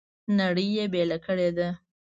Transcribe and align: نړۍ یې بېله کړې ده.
نړۍ 0.39 0.67
یې 0.77 0.85
بېله 0.93 1.17
کړې 1.25 1.49
ده. 1.57 1.67